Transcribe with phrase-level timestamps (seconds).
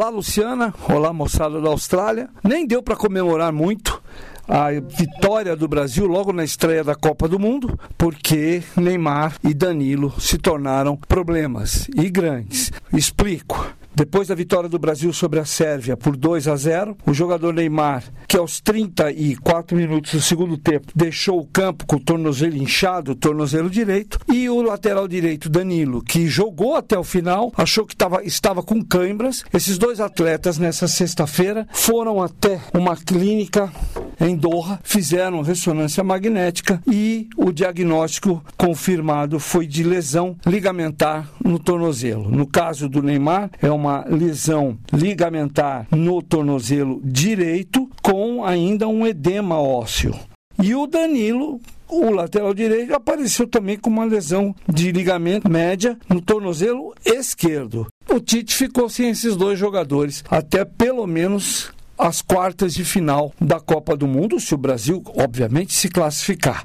[0.00, 0.72] Olá, Luciana.
[0.88, 2.30] Olá, moçada da Austrália.
[2.42, 4.02] Nem deu para comemorar muito
[4.48, 10.18] a vitória do Brasil logo na estreia da Copa do Mundo, porque Neymar e Danilo
[10.18, 12.72] se tornaram problemas e grandes.
[12.94, 13.74] Explico.
[14.00, 18.02] Depois da vitória do Brasil sobre a Sérvia por 2 a 0, o jogador Neymar,
[18.26, 23.14] que aos 34 minutos do segundo tempo deixou o campo com o tornozelo inchado, o
[23.14, 28.24] tornozelo direito, e o lateral direito Danilo, que jogou até o final, achou que tava,
[28.24, 29.44] estava com câimbras.
[29.52, 33.70] Esses dois atletas nessa sexta-feira foram até uma clínica
[34.18, 42.30] em Doha, fizeram ressonância magnética e o diagnóstico confirmado foi de lesão ligamentar no tornozelo.
[42.30, 49.60] No caso do Neymar, é uma lesão ligamentar no tornozelo direito com ainda um edema
[49.60, 50.14] ósseo.
[50.62, 56.20] E o Danilo o lateral direito apareceu também com uma lesão de ligamento média no
[56.20, 57.88] tornozelo esquerdo.
[58.08, 63.60] O Tite ficou sem esses dois jogadores até pelo menos as quartas de final da
[63.60, 66.64] Copa do Mundo, se o Brasil, obviamente, se classificar.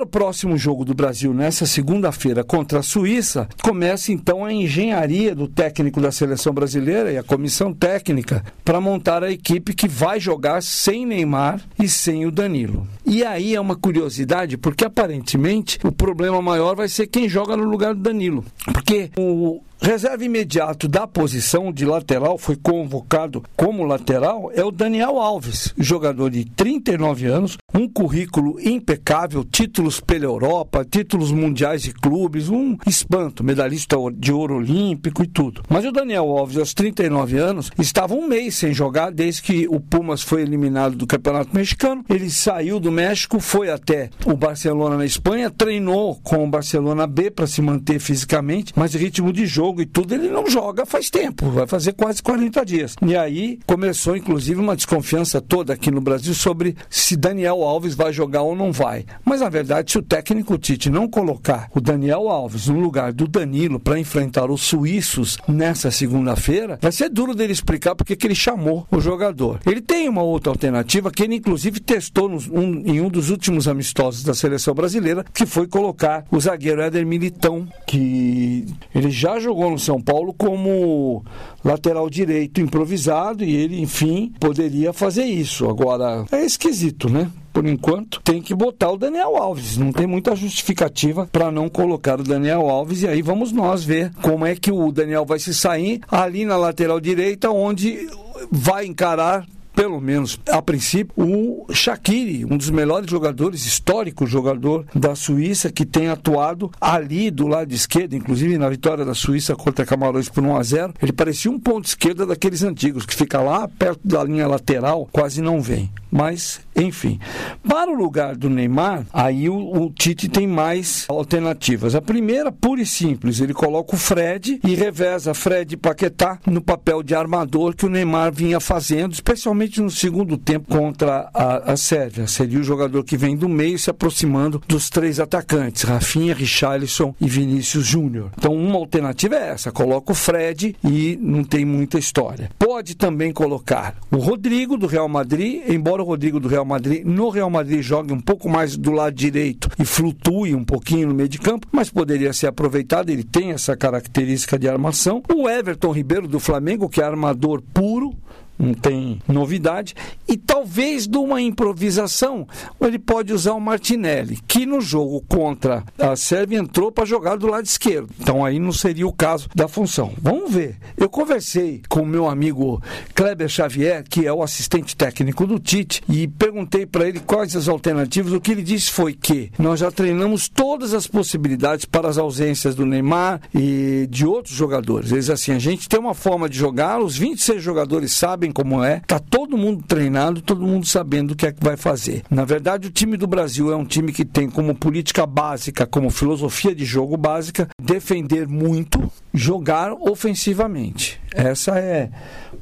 [0.00, 5.34] Para o próximo jogo do Brasil, nessa segunda-feira, contra a Suíça, começa então a engenharia
[5.34, 10.18] do técnico da seleção brasileira e a comissão técnica para montar a equipe que vai
[10.18, 12.88] jogar sem Neymar e sem o Danilo.
[13.04, 17.64] E aí é uma curiosidade, porque aparentemente o problema maior vai ser quem joga no
[17.64, 18.42] lugar do Danilo.
[18.72, 25.18] Porque o Reserva imediato da posição de lateral, foi convocado como lateral, é o Daniel
[25.18, 32.50] Alves, jogador de 39 anos, um currículo impecável, títulos pela Europa, títulos mundiais de clubes,
[32.50, 35.62] um espanto, medalhista de ouro olímpico e tudo.
[35.66, 39.80] Mas o Daniel Alves, aos 39 anos, estava um mês sem jogar desde que o
[39.80, 42.04] Pumas foi eliminado do Campeonato Mexicano.
[42.10, 47.30] Ele saiu do México, foi até o Barcelona na Espanha, treinou com o Barcelona B
[47.30, 51.08] para se manter fisicamente, mas ritmo de jogo jogo e tudo, ele não joga faz
[51.08, 52.96] tempo, vai fazer quase 40 dias.
[53.06, 58.12] E aí começou, inclusive, uma desconfiança toda aqui no Brasil sobre se Daniel Alves vai
[58.12, 59.04] jogar ou não vai.
[59.24, 63.28] Mas, na verdade, se o técnico Tite não colocar o Daniel Alves no lugar do
[63.28, 68.34] Danilo para enfrentar os suíços nessa segunda-feira, vai ser duro dele explicar porque que ele
[68.34, 69.60] chamou o jogador.
[69.64, 73.68] Ele tem uma outra alternativa que ele, inclusive, testou nos, um, em um dos últimos
[73.68, 79.59] amistosos da seleção brasileira, que foi colocar o zagueiro Éder Militão, que ele já jogou
[79.60, 81.22] jogou no São Paulo como
[81.62, 85.68] lateral direito improvisado e ele, enfim, poderia fazer isso.
[85.68, 87.30] Agora, é esquisito, né?
[87.52, 89.76] por enquanto, tem que botar o Daniel Alves.
[89.76, 93.02] Não tem muita justificativa para não colocar o Daniel Alves.
[93.02, 96.56] E aí vamos nós ver como é que o Daniel vai se sair ali na
[96.56, 98.08] lateral direita, onde
[98.52, 99.44] vai encarar
[99.80, 105.86] pelo menos a princípio, o Shaqiri, um dos melhores jogadores, histórico jogador da Suíça, que
[105.86, 110.54] tem atuado ali do lado esquerdo, inclusive na vitória da Suíça contra Camarões por 1
[110.54, 114.46] a 0 Ele parecia um ponto esquerda daqueles antigos, que fica lá perto da linha
[114.46, 115.90] lateral, quase não vem.
[116.10, 117.20] Mas, enfim.
[117.66, 121.94] Para o lugar do Neymar, aí o, o, Tite tem mais alternativas.
[121.94, 126.60] A primeira, pura e simples, ele coloca o Fred e reveza Fred e Paquetá no
[126.60, 131.76] papel de armador que o Neymar vinha fazendo, especialmente no segundo tempo contra a, a
[131.76, 132.26] Sérvia.
[132.26, 137.28] Seria o jogador que vem do meio se aproximando dos três atacantes, Rafinha, Richarlison e
[137.28, 138.30] Vinícius Júnior.
[138.36, 142.50] Então, uma alternativa é essa, coloca o Fred e não tem muita história.
[142.58, 147.04] Pode também colocar o Rodrigo do Real Madrid, embora embora o Rodrigo do Real Madrid
[147.04, 151.14] no Real Madrid jogue um pouco mais do lado direito e flutue um pouquinho no
[151.14, 155.22] meio de campo, mas poderia ser aproveitado, ele tem essa característica de armação.
[155.32, 158.14] O Everton Ribeiro do Flamengo, que é armador puro,
[158.60, 159.94] não tem novidade.
[160.28, 162.46] E talvez de uma improvisação,
[162.80, 167.46] ele pode usar o Martinelli, que no jogo contra a Sérvia entrou para jogar do
[167.46, 168.10] lado esquerdo.
[168.20, 170.12] Então aí não seria o caso da função.
[170.20, 170.76] Vamos ver.
[170.96, 172.82] Eu conversei com o meu amigo
[173.14, 177.68] Kleber Xavier, que é o assistente técnico do Tite, e perguntei para ele quais as
[177.68, 178.32] alternativas.
[178.32, 182.74] O que ele disse foi que nós já treinamos todas as possibilidades para as ausências
[182.74, 185.12] do Neymar e de outros jogadores.
[185.12, 188.84] Eles assim, a gente tem uma forma de jogar, os 26 jogadores sabem sabem como
[188.84, 192.22] é, tá todo mundo treinado, todo mundo sabendo o que é que vai fazer.
[192.30, 196.10] Na verdade, o time do Brasil é um time que tem como política básica, como
[196.10, 201.20] filosofia de jogo básica, defender muito, jogar ofensivamente.
[201.32, 202.10] Essa é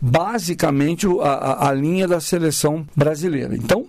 [0.01, 3.57] basicamente a, a, a linha da seleção brasileira.
[3.57, 3.87] Então,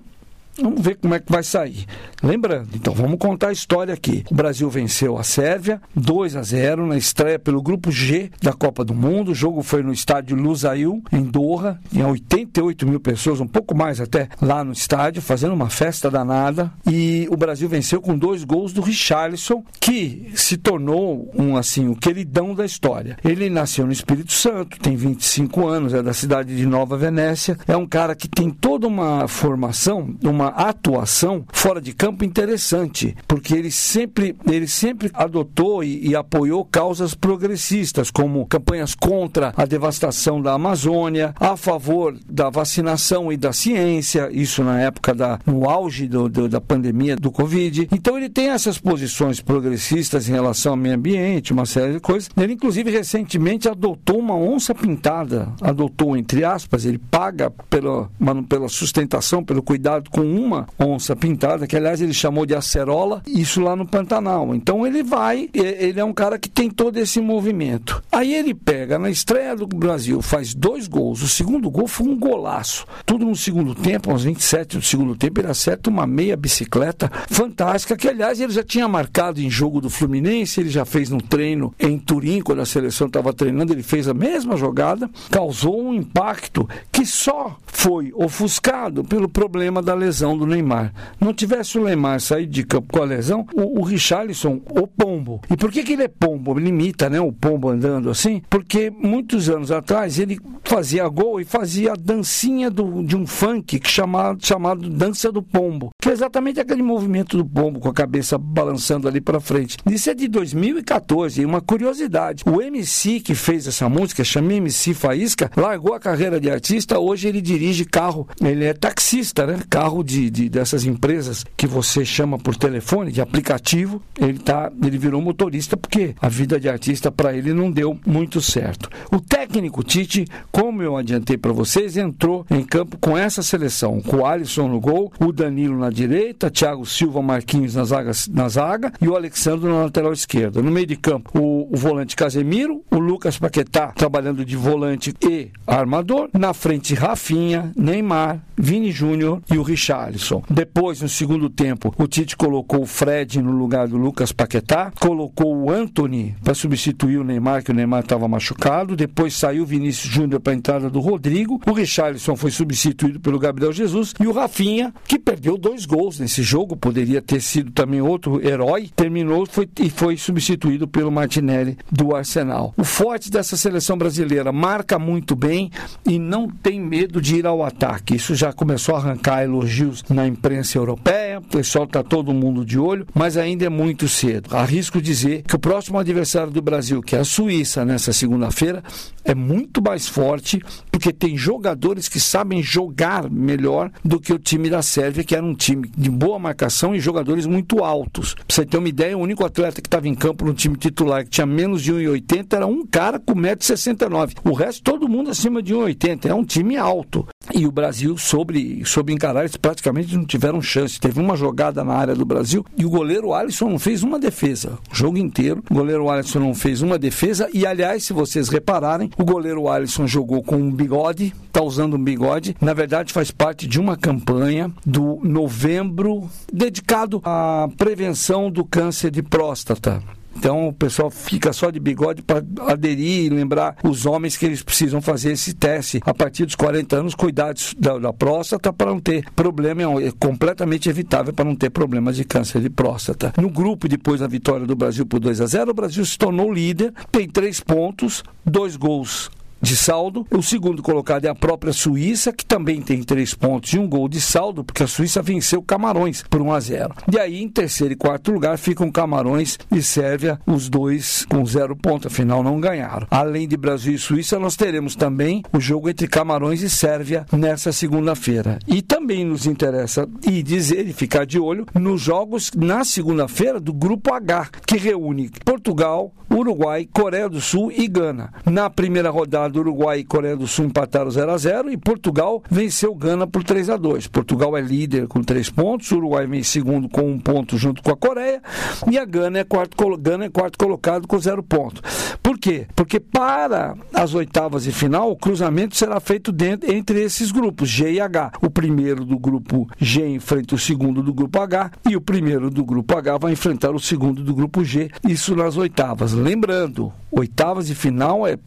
[0.62, 1.86] Vamos ver como é que vai sair.
[2.22, 4.26] Lembrando, então vamos contar a história aqui.
[4.30, 8.84] O Brasil venceu a Sérvia 2 a 0 na estreia pelo grupo G da Copa
[8.84, 9.32] do Mundo.
[9.32, 11.80] O jogo foi no estádio Lusail, em Doha.
[11.92, 16.72] Tinha 88 mil pessoas, um pouco mais até, lá no estádio, fazendo uma festa danada.
[16.86, 21.96] E o Brasil venceu com dois gols do Richarlison, que se tornou um assim, o
[21.96, 23.18] queridão da história.
[23.24, 27.58] Ele nasceu no Espírito Santo, tem 25 anos, é da cidade de Nova Venécia.
[27.68, 33.54] É um cara que tem toda uma formação, uma atuação fora de campo interessante, porque
[33.54, 40.42] ele sempre, ele sempre adotou e, e apoiou causas progressistas, como campanhas contra a devastação
[40.42, 46.08] da Amazônia, a favor da vacinação e da ciência, isso na época da, no auge
[46.08, 47.88] do, do, da pandemia do Covid.
[47.92, 52.30] Então ele tem essas posições progressistas em relação ao meio ambiente, uma série de coisas.
[52.38, 58.10] Ele, inclusive, recentemente adotou uma onça pintada, adotou, entre aspas, ele paga pela,
[58.48, 63.62] pela sustentação, pelo cuidado com uma onça pintada, que aliás ele chamou de acerola, isso
[63.62, 64.54] lá no Pantanal.
[64.54, 68.02] Então ele vai, ele é um cara que tem todo esse movimento.
[68.12, 71.22] Aí ele pega na estreia do Brasil, faz dois gols.
[71.22, 72.86] O segundo gol foi um golaço.
[73.06, 77.98] Tudo no segundo tempo, aos 27 do segundo tempo, ele acerta uma meia bicicleta fantástica,
[77.98, 81.74] que aliás ele já tinha marcado em jogo do Fluminense, ele já fez no treino
[81.80, 86.68] em Turim, quando a seleção estava treinando, ele fez a mesma jogada, causou um impacto
[86.92, 90.94] que só foi ofuscado pelo problema da lesão do Neymar.
[91.20, 95.42] Não tivesse o Neymar saído de campo com a lesão, o, o Richarlison, o pombo.
[95.50, 96.58] E por que, que ele é pombo?
[96.60, 98.42] Ele imita né, o pombo andando assim?
[98.50, 100.40] Porque muitos anos atrás ele
[100.70, 105.42] fazia gol e fazia a dancinha do, de um funk que chamado, chamado Dança do
[105.42, 109.78] Pombo, que é exatamente aquele movimento do pombo com a cabeça balançando ali para frente.
[109.90, 112.44] Isso é de 2014, e uma curiosidade.
[112.46, 117.28] O MC que fez essa música, chama MC Faísca, largou a carreira de artista, hoje
[117.28, 119.60] ele dirige carro, ele é taxista, né?
[119.72, 125.00] Carro de, de dessas empresas que você chama por telefone, de aplicativo, ele tá, ele
[125.00, 128.88] virou motorista porque a vida de artista para ele não deu muito certo.
[129.12, 130.28] O técnico Tite,
[130.60, 134.78] como eu adiantei para vocês, entrou em campo com essa seleção, com o Alisson no
[134.78, 139.70] gol, o Danilo na direita, Thiago Silva, Marquinhos na zaga, na zaga e o Alexandre
[139.70, 140.62] na lateral esquerda.
[140.62, 145.50] No meio de campo, o, o volante Casemiro, o Lucas Paquetá trabalhando de volante e
[145.68, 150.44] armador, na frente Rafinha, Neymar, Vini Júnior e o Richarlison.
[150.50, 155.56] Depois, no segundo tempo, o Tite colocou o Fred no lugar do Lucas Paquetá, colocou
[155.56, 158.96] o Anthony para substituir o Neymar, que o Neymar estava machucado.
[158.96, 161.62] Depois saiu o Vinícius Júnior para a entrada do Rodrigo.
[161.66, 164.14] O Richarlison foi substituído pelo Gabriel Jesus.
[164.20, 168.90] E o Rafinha, que perdeu dois gols nesse jogo, poderia ter sido também outro herói,
[168.96, 171.59] terminou foi, e foi substituído pelo Martinelli
[171.92, 172.74] do Arsenal.
[172.78, 175.72] O forte dessa seleção brasileira marca muito bem
[176.06, 178.16] e não tem medo de ir ao ataque.
[178.16, 182.80] Isso já começou a arrancar elogios na imprensa europeia, o pessoal está todo mundo de
[182.80, 184.56] olho, mas ainda é muito cedo.
[184.56, 188.84] Arrisco dizer que o próximo adversário do Brasil, que é a Suíça, nessa segunda-feira,
[189.32, 190.62] é muito mais forte,
[190.92, 195.46] porque tem jogadores que sabem jogar melhor do que o time da Sérvia, que era
[195.46, 198.34] um time de boa marcação e jogadores muito altos.
[198.34, 201.24] Pra você ter uma ideia, o único atleta que estava em campo no time titular,
[201.24, 204.38] que tinha menos de 1,80, era um cara com 1,69m.
[204.44, 206.26] O resto, todo mundo acima de 1,80.
[206.26, 207.28] É um time alto.
[207.54, 211.00] E o Brasil soube, soube encarar, eles praticamente não tiveram chance.
[211.00, 214.78] Teve uma jogada na área do Brasil e o goleiro Alisson não fez uma defesa.
[214.92, 217.50] O jogo inteiro, o goleiro Alisson não fez uma defesa.
[217.54, 222.04] E, aliás, se vocês repararem, o goleiro Alisson jogou com um bigode, está usando um
[222.04, 222.56] bigode.
[222.62, 229.24] Na verdade, faz parte de uma campanha do novembro dedicado à prevenção do câncer de
[229.24, 230.02] próstata.
[230.36, 234.64] Então o pessoal fica só de bigode para aderir e lembrar os homens que eles
[234.64, 239.00] precisam fazer esse teste a partir dos 40 anos, cuidar da, da próstata para não
[239.00, 243.34] ter problema, é completamente evitável para não ter problemas de câncer de próstata.
[243.38, 246.52] No grupo, depois da vitória do Brasil por 2 a 0, o Brasil se tornou
[246.52, 249.30] líder, tem três pontos, dois gols
[249.62, 250.26] de saldo.
[250.32, 254.08] O segundo colocado é a própria Suíça, que também tem três pontos e um gol
[254.08, 256.96] de saldo, porque a Suíça venceu Camarões por 1 a 0.
[257.12, 261.76] E aí, em terceiro e quarto lugar, ficam Camarões e Sérvia, os dois com zero
[261.76, 263.08] ponto, afinal não ganharam.
[263.10, 267.72] Além de Brasil e Suíça, nós teremos também o jogo entre Camarões e Sérvia nessa
[267.72, 268.60] segunda-feira.
[268.68, 273.74] E também nos interessa e dizer e ficar de olho nos jogos na segunda-feira do
[273.74, 278.32] grupo H, que reúne Portugal, Uruguai, Coreia do Sul e Gana.
[278.46, 282.94] Na primeira rodada Uruguai e Coreia do Sul empataram 0 a 0 e Portugal venceu
[282.94, 287.10] Gana por 3 a 2 Portugal é líder com 3 pontos, Uruguai vem segundo com
[287.10, 288.42] um ponto junto com a Coreia
[288.90, 291.82] e a Gana é quarto, Gana é quarto colocado com zero ponto.
[292.22, 292.68] Por quê?
[292.76, 297.94] Porque para as oitavas e final, o cruzamento será feito dentro, entre esses grupos, G
[297.94, 298.34] e H.
[298.42, 302.64] O primeiro do grupo G enfrenta o segundo do grupo H e o primeiro do
[302.64, 306.14] grupo H vai enfrentar o segundo do grupo G, isso nas oitavas.
[306.14, 308.38] Lembrando, oitavas e final é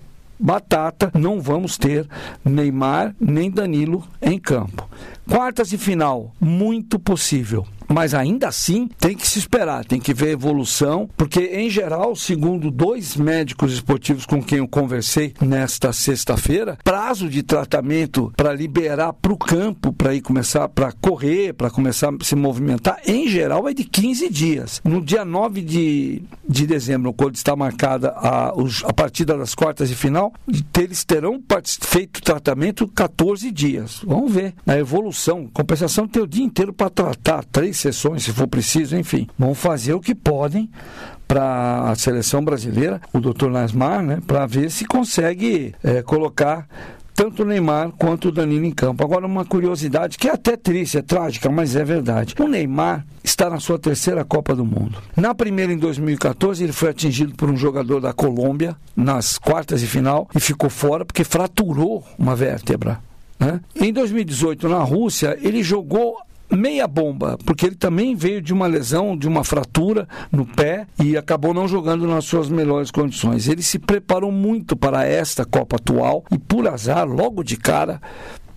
[0.42, 2.06] batata, não vamos ter
[2.44, 4.88] Neymar nem Danilo em campo.
[5.30, 10.30] Quartas de final, muito possível mas ainda assim tem que se esperar, tem que ver
[10.30, 17.28] evolução, porque em geral, segundo dois médicos esportivos com quem eu conversei nesta sexta-feira, prazo
[17.28, 22.24] de tratamento para liberar para o campo, para ir começar para correr, para começar a
[22.24, 24.80] se movimentar, em geral é de 15 dias.
[24.84, 28.52] No dia 9 de, de dezembro, quando está marcada a,
[28.84, 30.32] a partida das quartas de final,
[30.78, 31.42] eles terão
[31.80, 34.00] feito tratamento 14 dias.
[34.04, 35.48] Vamos ver a evolução.
[35.52, 39.28] Compensação tem o dia inteiro para tratar, três sessões, se for preciso, enfim.
[39.38, 40.70] Vão fazer o que podem
[41.26, 46.66] para a seleção brasileira, o doutor Nasmar, né, para ver se consegue é, colocar
[47.14, 49.04] tanto o Neymar quanto o Danilo em campo.
[49.04, 52.34] Agora, uma curiosidade que é até triste, é trágica, mas é verdade.
[52.40, 54.98] O Neymar está na sua terceira Copa do Mundo.
[55.16, 59.86] Na primeira, em 2014, ele foi atingido por um jogador da Colômbia nas quartas de
[59.86, 62.98] final e ficou fora porque fraturou uma vértebra.
[63.38, 63.60] Né?
[63.74, 66.16] Em 2018, na Rússia, ele jogou
[66.56, 71.16] meia bomba, porque ele também veio de uma lesão, de uma fratura no pé e
[71.16, 73.48] acabou não jogando nas suas melhores condições.
[73.48, 78.00] Ele se preparou muito para esta Copa atual e, por azar, logo de cara,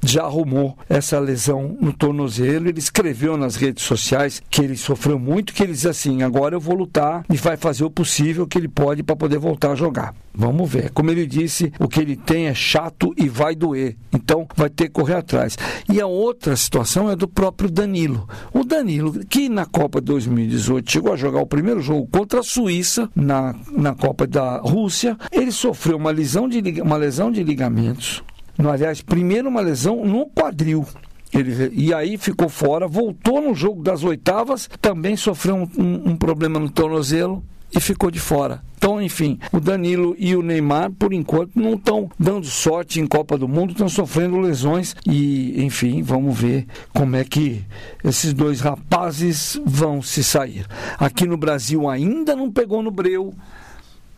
[0.03, 2.67] já arrumou essa lesão no tornozelo.
[2.67, 6.59] Ele escreveu nas redes sociais que ele sofreu muito, que ele diz assim: agora eu
[6.59, 10.13] vou lutar e vai fazer o possível que ele pode para poder voltar a jogar.
[10.33, 10.91] Vamos ver.
[10.91, 13.95] Como ele disse, o que ele tem é chato e vai doer.
[14.13, 15.57] Então vai ter que correr atrás.
[15.91, 18.27] E a outra situação é do próprio Danilo.
[18.53, 23.09] O Danilo, que na Copa 2018 chegou a jogar o primeiro jogo contra a Suíça,
[23.15, 28.23] na, na Copa da Rússia, ele sofreu uma lesão de, uma lesão de ligamentos
[28.57, 30.85] aliás, primeiro uma lesão no quadril.
[31.33, 36.17] Ele, e aí ficou fora, voltou no jogo das oitavas, também sofreu um, um, um
[36.17, 37.43] problema no tornozelo
[37.75, 38.61] e ficou de fora.
[38.77, 43.37] Então, enfim, o Danilo e o Neymar, por enquanto, não estão dando sorte em Copa
[43.37, 47.63] do Mundo, estão sofrendo lesões e, enfim, vamos ver como é que
[48.03, 50.67] esses dois rapazes vão se sair.
[50.99, 53.33] Aqui no Brasil ainda não pegou no breu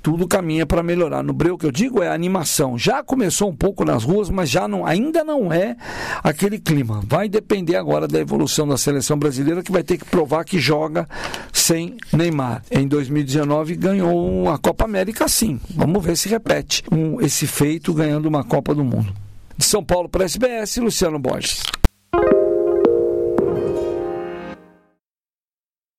[0.08, 1.22] tudo caminha para melhorar.
[1.22, 2.78] No Breu que eu digo é a animação.
[2.78, 5.76] Já começou um pouco nas ruas, mas já não, ainda não é
[6.24, 7.04] aquele clima.
[7.06, 11.06] Vai depender agora da evolução da seleção brasileira que vai ter que provar que joga
[11.52, 12.64] sem Neymar.
[12.72, 15.60] Em 2019 ganhou a Copa América sim.
[15.76, 19.14] Vamos ver se repete um, esse feito ganhando uma Copa do Mundo.
[19.58, 21.64] De São Paulo para a SBS, Luciano Borges.